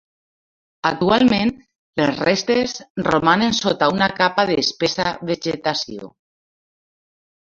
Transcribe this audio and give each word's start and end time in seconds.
Actualment 0.89 1.51
les 2.01 2.15
restes 2.23 2.73
romanen 3.09 3.53
sota 3.61 3.91
una 3.99 4.09
capa 4.23 4.47
d'espessa 4.51 5.07
vegetació. 5.33 6.11